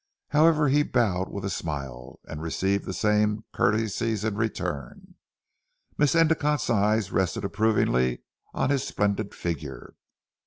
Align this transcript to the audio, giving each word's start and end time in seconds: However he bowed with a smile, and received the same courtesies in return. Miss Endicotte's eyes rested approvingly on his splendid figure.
However 0.29 0.67
he 0.67 0.81
bowed 0.81 1.29
with 1.29 1.45
a 1.45 1.49
smile, 1.51 2.19
and 2.25 2.41
received 2.41 2.85
the 2.85 2.91
same 2.93 3.43
courtesies 3.53 4.23
in 4.23 4.35
return. 4.35 5.13
Miss 5.95 6.15
Endicotte's 6.15 6.71
eyes 6.71 7.11
rested 7.11 7.45
approvingly 7.45 8.23
on 8.51 8.71
his 8.71 8.81
splendid 8.81 9.35
figure. 9.35 9.93